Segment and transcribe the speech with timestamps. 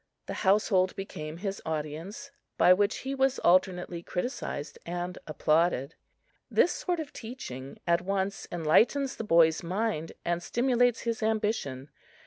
[0.25, 5.93] The household became his audience, by which he was alternately criticized and applauded.
[6.49, 11.89] This sort of teaching at once enlightens the boy's mind and stimulates his ambition.